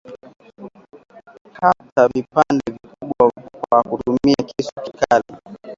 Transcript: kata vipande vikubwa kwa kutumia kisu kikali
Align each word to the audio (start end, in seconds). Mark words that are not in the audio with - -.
kata 1.55 2.07
vipande 2.07 2.63
vikubwa 2.71 3.31
kwa 3.69 3.83
kutumia 3.83 4.35
kisu 4.35 4.71
kikali 4.83 5.23